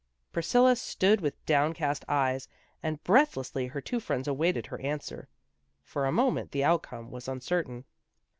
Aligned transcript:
Priscilla 0.31 0.75
stood 0.75 1.21
with 1.21 1.45
downcast 1.45 2.03
eyes, 2.07 2.47
and 2.81 3.03
breathlessly 3.03 3.67
her 3.67 3.79
two 3.81 3.99
friends 3.99 4.27
awaited 4.27 4.65
her 4.65 4.81
an 4.81 4.97
swer. 4.97 5.27
For 5.83 6.07
a 6.07 6.11
moment 6.11 6.53
the 6.53 6.63
outcome 6.63 7.11
was 7.11 7.27
uncer 7.27 7.63
tain. 7.63 7.83